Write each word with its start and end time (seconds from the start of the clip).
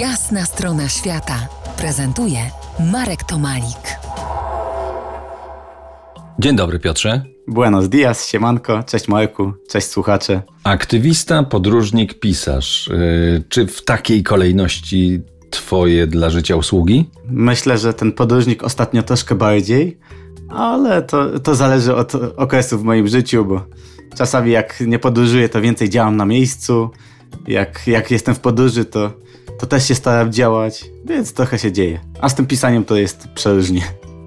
Jasna 0.00 0.44
strona 0.44 0.88
świata 0.88 1.48
prezentuje 1.78 2.38
Marek 2.92 3.24
Tomalik. 3.24 3.98
Dzień 6.38 6.56
dobry 6.56 6.78
Piotrze. 6.78 7.24
Buenos 7.48 7.88
dias, 7.88 8.28
siemanko, 8.28 8.82
cześć 8.82 9.08
Marku, 9.08 9.52
cześć 9.68 9.86
słuchacze. 9.86 10.42
Aktywista, 10.64 11.42
podróżnik, 11.42 12.20
pisarz. 12.20 12.90
Yy, 12.92 13.44
czy 13.48 13.66
w 13.66 13.84
takiej 13.84 14.22
kolejności 14.22 15.20
twoje 15.50 16.06
dla 16.06 16.30
życia 16.30 16.56
usługi? 16.56 17.10
Myślę, 17.28 17.78
że 17.78 17.94
ten 17.94 18.12
podróżnik 18.12 18.62
ostatnio 18.62 19.02
troszkę 19.02 19.34
bardziej, 19.34 19.98
ale 20.48 21.02
to, 21.02 21.40
to 21.40 21.54
zależy 21.54 21.94
od 21.94 22.14
okresu 22.36 22.78
w 22.78 22.82
moim 22.82 23.08
życiu, 23.08 23.44
bo 23.44 23.66
czasami 24.16 24.50
jak 24.50 24.80
nie 24.80 24.98
podróżuję, 24.98 25.48
to 25.48 25.60
więcej 25.60 25.90
działam 25.90 26.16
na 26.16 26.26
miejscu. 26.26 26.90
Jak, 27.48 27.86
jak 27.86 28.10
jestem 28.10 28.34
w 28.34 28.40
podróży, 28.40 28.84
to, 28.84 29.12
to 29.58 29.66
też 29.66 29.88
się 29.88 29.94
staram 29.94 30.32
działać, 30.32 30.84
więc 31.04 31.32
trochę 31.32 31.58
się 31.58 31.72
dzieje. 31.72 32.00
A 32.20 32.28
z 32.28 32.34
tym 32.34 32.46
pisaniem 32.46 32.84
to 32.84 32.96
jest 32.96 33.28
przeróżnie. 33.34 33.82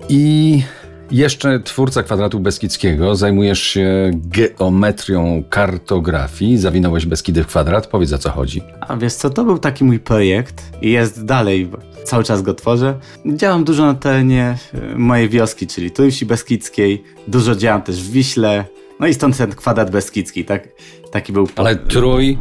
I 0.10 0.62
jeszcze 1.12 1.60
twórca 1.60 2.04
kwadratu 2.04 2.40
Beskidzkiego, 2.40 3.16
zajmujesz 3.16 3.62
się 3.62 4.12
geometrią 4.14 5.44
kartografii, 5.50 6.58
zawinąłeś 6.58 7.06
Beskidy 7.06 7.44
w 7.44 7.48
kwadrat, 7.48 7.88
powiedz 7.88 8.14
o 8.14 8.18
co 8.18 8.30
chodzi. 8.30 8.62
A 8.82 8.98
wiesz 8.98 9.14
co, 9.14 9.30
to 9.30 9.44
był 9.44 9.58
taki 9.58 9.84
mój 9.84 10.00
projekt 10.00 10.64
i 10.82 10.92
jest 10.92 11.26
dalej, 11.26 11.66
bo 11.66 11.78
cały 12.04 12.24
czas 12.24 12.42
go 12.42 12.54
tworzę. 12.54 13.00
Działam 13.26 13.64
dużo 13.64 13.86
na 13.86 13.94
terenie 13.94 14.58
e, 14.74 14.96
mojej 14.96 15.30
wioski, 15.30 15.68
czyli 15.68 15.92
Trójsi 15.92 16.26
Beskidzkiej, 16.26 17.04
dużo 17.28 17.56
działam 17.56 17.82
też 17.82 18.04
w 18.04 18.12
Wiśle, 18.12 18.66
no 19.00 19.08
i 19.08 19.14
stąd 19.14 19.38
ten 19.38 19.52
kwadrat 19.52 19.92
Beskidzki, 19.92 20.46
tak, 20.46 20.68
taki 21.12 21.34
był... 21.34 21.48
Ale 21.56 21.76
Trój, 21.76 22.38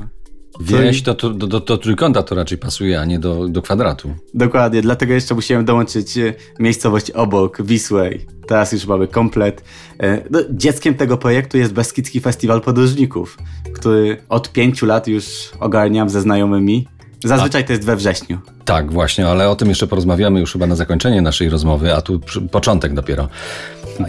Wieś 0.60 1.02
to, 1.02 1.14
to, 1.14 1.30
do, 1.30 1.60
do 1.60 1.78
trójkąta 1.78 2.22
to 2.22 2.34
raczej 2.34 2.58
pasuje, 2.58 3.00
a 3.00 3.04
nie 3.04 3.18
do, 3.18 3.48
do 3.48 3.62
kwadratu. 3.62 4.14
Dokładnie, 4.34 4.82
dlatego 4.82 5.14
jeszcze 5.14 5.34
musiałem 5.34 5.64
dołączyć 5.64 6.18
e, 6.18 6.34
miejscowość 6.58 7.10
obok, 7.10 7.62
Wisłej. 7.62 8.26
Teraz 8.46 8.72
już 8.72 8.86
mamy 8.86 9.08
komplet. 9.08 9.64
E, 10.00 10.22
no, 10.30 10.40
dzieckiem 10.50 10.94
tego 10.94 11.16
projektu 11.16 11.58
jest 11.58 11.72
Beskidzki 11.72 12.20
Festiwal 12.20 12.60
Podróżników, 12.60 13.38
który 13.74 14.16
od 14.28 14.52
pięciu 14.52 14.86
lat 14.86 15.08
już 15.08 15.24
ogarniam 15.60 16.08
ze 16.08 16.20
znajomymi. 16.20 16.88
Zazwyczaj 17.24 17.64
to 17.64 17.72
jest 17.72 17.84
we 17.84 17.96
wrześniu. 17.96 18.38
Tak, 18.64 18.92
właśnie, 18.92 19.28
ale 19.28 19.50
o 19.50 19.56
tym 19.56 19.68
jeszcze 19.68 19.86
porozmawiamy 19.86 20.40
już 20.40 20.52
chyba 20.52 20.66
na 20.66 20.76
zakończenie 20.76 21.22
naszej 21.22 21.48
rozmowy, 21.48 21.94
a 21.94 22.00
tu 22.00 22.20
początek 22.50 22.94
dopiero. 22.94 23.28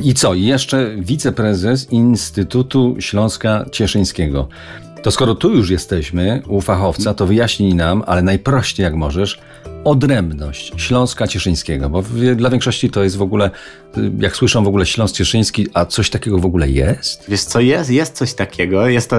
I 0.03 0.13
co? 0.13 0.33
Jeszcze 0.33 0.95
wiceprezes 0.97 1.91
Instytutu 1.91 2.95
Śląska 2.99 3.65
Cieszyńskiego. 3.71 4.47
To 5.03 5.11
skoro 5.11 5.35
tu 5.35 5.55
już 5.55 5.69
jesteśmy 5.69 6.41
u 6.47 6.61
fachowca, 6.61 7.13
to 7.13 7.25
wyjaśnij 7.25 7.75
nam, 7.75 8.03
ale 8.07 8.21
najprościej 8.21 8.83
jak 8.83 8.95
możesz, 8.95 9.39
odrębność 9.83 10.73
Śląska 10.77 11.27
Cieszyńskiego, 11.27 11.89
bo 11.89 12.03
dla 12.35 12.49
większości 12.49 12.89
to 12.89 13.03
jest 13.03 13.17
w 13.17 13.21
ogóle, 13.21 13.51
jak 14.19 14.35
słyszą 14.35 14.63
w 14.63 14.67
ogóle 14.67 14.85
Śląsk 14.85 15.15
Cieszyński, 15.15 15.67
a 15.73 15.85
coś 15.85 16.09
takiego 16.09 16.39
w 16.39 16.45
ogóle 16.45 16.69
jest? 16.69 17.25
Wiesz 17.27 17.41
co 17.41 17.59
jest? 17.59 17.89
Jest 17.89 18.13
coś 18.13 18.33
takiego, 18.33 18.87
jest 18.87 19.09
to 19.09 19.17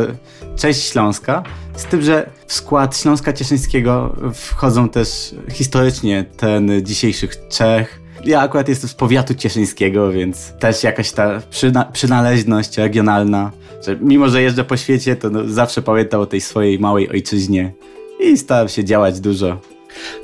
część 0.56 0.82
Śląska, 0.82 1.42
z 1.76 1.84
tym, 1.84 2.02
że 2.02 2.30
w 2.46 2.52
skład 2.52 2.96
Śląska 2.96 3.32
Cieszyńskiego 3.32 4.16
wchodzą 4.34 4.88
też 4.88 5.34
historycznie 5.52 6.24
ten 6.36 6.70
dzisiejszych 6.82 7.48
Czech, 7.48 7.99
ja 8.24 8.40
akurat 8.40 8.68
jestem 8.68 8.88
z 8.88 8.94
powiatu 8.94 9.34
cieszyńskiego, 9.34 10.12
więc 10.12 10.52
też 10.52 10.82
jakaś 10.82 11.12
ta 11.12 11.40
przyna 11.50 11.84
przynależność 11.84 12.78
regionalna, 12.78 13.50
że 13.86 13.96
mimo, 14.00 14.28
że 14.28 14.42
jeżdżę 14.42 14.64
po 14.64 14.76
świecie, 14.76 15.16
to 15.16 15.30
no 15.30 15.40
zawsze 15.48 15.82
pamiętam 15.82 16.20
o 16.20 16.26
tej 16.26 16.40
swojej 16.40 16.78
małej 16.78 17.10
ojczyźnie 17.10 17.72
i 18.20 18.38
staram 18.38 18.68
się 18.68 18.84
działać 18.84 19.20
dużo. 19.20 19.69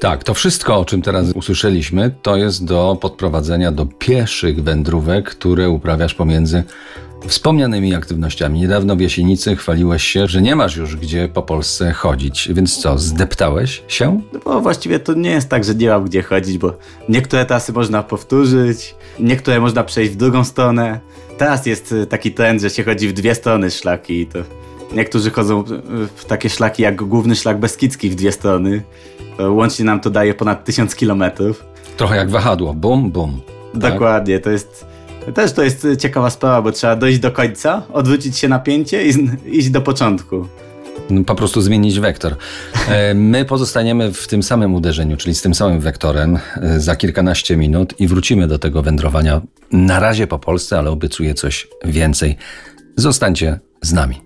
Tak, 0.00 0.24
to 0.24 0.34
wszystko, 0.34 0.78
o 0.78 0.84
czym 0.84 1.02
teraz 1.02 1.32
usłyszeliśmy, 1.34 2.10
to 2.22 2.36
jest 2.36 2.64
do 2.64 2.98
podprowadzenia 3.00 3.72
do 3.72 3.86
pieszych 3.86 4.62
wędrówek, 4.62 5.30
które 5.30 5.70
uprawiasz 5.70 6.14
pomiędzy 6.14 6.64
wspomnianymi 7.28 7.94
aktywnościami. 7.94 8.60
Niedawno 8.60 8.96
w 8.96 9.00
Jasienicy 9.00 9.56
chwaliłeś 9.56 10.02
się, 10.02 10.26
że 10.26 10.42
nie 10.42 10.56
masz 10.56 10.76
już 10.76 10.96
gdzie 10.96 11.28
po 11.28 11.42
Polsce 11.42 11.92
chodzić, 11.92 12.48
więc 12.52 12.76
co, 12.76 12.98
zdeptałeś 12.98 13.82
się? 13.88 14.20
No 14.32 14.40
bo 14.44 14.60
właściwie 14.60 14.98
to 14.98 15.14
nie 15.14 15.30
jest 15.30 15.48
tak, 15.48 15.64
że 15.64 15.74
nie 15.74 15.88
mam 15.88 16.04
gdzie 16.04 16.22
chodzić, 16.22 16.58
bo 16.58 16.72
niektóre 17.08 17.46
trasy 17.46 17.72
można 17.72 18.02
powtórzyć, 18.02 18.94
niektóre 19.18 19.60
można 19.60 19.84
przejść 19.84 20.12
w 20.12 20.16
drugą 20.16 20.44
stronę. 20.44 21.00
Teraz 21.38 21.66
jest 21.66 21.92
y, 21.92 22.06
taki 22.06 22.32
trend, 22.32 22.60
że 22.60 22.70
się 22.70 22.84
chodzi 22.84 23.08
w 23.08 23.12
dwie 23.12 23.34
strony 23.34 23.70
szlaki 23.70 24.20
i 24.20 24.26
to 24.26 24.38
niektórzy 24.92 25.30
chodzą 25.30 25.64
w 26.16 26.24
takie 26.24 26.50
szlaki 26.50 26.82
jak 26.82 26.96
główny 26.96 27.36
szlak 27.36 27.60
Beskidzki 27.60 28.10
w 28.10 28.14
dwie 28.14 28.32
strony. 28.32 28.82
To 29.36 29.52
łącznie 29.52 29.84
nam 29.84 30.00
to 30.00 30.10
daje 30.10 30.34
ponad 30.34 30.64
tysiąc 30.64 30.94
kilometrów. 30.94 31.64
Trochę 31.96 32.16
jak 32.16 32.30
wahadło, 32.30 32.74
bum, 32.74 33.10
bum. 33.10 33.40
Tak? 33.72 33.92
Dokładnie, 33.92 34.40
to 34.40 34.50
jest 34.50 34.86
też 35.34 35.52
to 35.52 35.62
jest 35.62 35.86
ciekawa 35.98 36.30
sprawa, 36.30 36.62
bo 36.62 36.72
trzeba 36.72 36.96
dojść 36.96 37.18
do 37.18 37.32
końca, 37.32 37.82
odwrócić 37.92 38.38
się 38.38 38.48
napięcie 38.48 39.08
i 39.08 39.12
iść 39.46 39.70
do 39.70 39.80
początku. 39.80 40.46
No, 41.10 41.24
po 41.24 41.34
prostu 41.34 41.60
zmienić 41.60 42.00
wektor. 42.00 42.36
E, 42.88 43.14
my 43.14 43.44
pozostaniemy 43.44 44.12
w 44.12 44.26
tym 44.26 44.42
samym 44.42 44.74
uderzeniu, 44.74 45.16
czyli 45.16 45.34
z 45.34 45.42
tym 45.42 45.54
samym 45.54 45.80
wektorem 45.80 46.38
e, 46.56 46.80
za 46.80 46.96
kilkanaście 46.96 47.56
minut 47.56 47.94
i 48.00 48.08
wrócimy 48.08 48.48
do 48.48 48.58
tego 48.58 48.82
wędrowania 48.82 49.40
na 49.72 50.00
razie 50.00 50.26
po 50.26 50.38
Polsce, 50.38 50.78
ale 50.78 50.90
obiecuję 50.90 51.34
coś 51.34 51.68
więcej. 51.84 52.36
Zostańcie 52.96 53.60
z 53.82 53.92
nami. 53.92 54.25